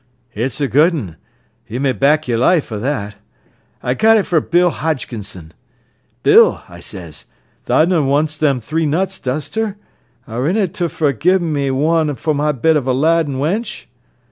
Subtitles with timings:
[0.33, 1.17] "It's a good un,
[1.67, 3.17] you may back yer life o' that.
[3.83, 5.51] I got it fra' Bill Hodgkisson.
[6.23, 7.25] 'Bill,' I says,
[7.65, 9.75] 'tha non wants them three nuts, does ter?
[10.27, 13.85] Arena ter for gi'ein' me one for my bit of a lad an' wench?